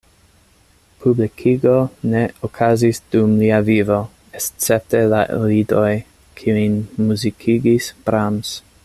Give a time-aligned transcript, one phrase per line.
[1.01, 1.73] Publikigo
[2.13, 3.99] ne okazis dum lia vivo,
[4.41, 5.87] escepte la lidoj,
[6.41, 8.61] kiujn muzikigis Brahms.